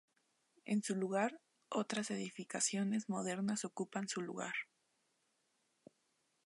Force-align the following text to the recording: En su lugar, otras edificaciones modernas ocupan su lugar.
En 0.65 0.81
su 0.81 0.95
lugar, 0.95 1.39
otras 1.69 2.09
edificaciones 2.09 3.07
modernas 3.07 3.65
ocupan 3.65 4.07
su 4.07 4.21
lugar. 4.23 4.55